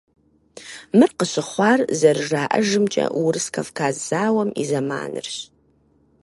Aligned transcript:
Мыр 0.97 1.11
къыщыхъуар, 1.17 1.79
зэрыжаӀэжымкӀэ, 1.99 3.05
Урыс-Кавказ 3.23 3.95
зауэм 4.07 4.49
и 4.61 4.63
зэманырщ. 4.69 5.35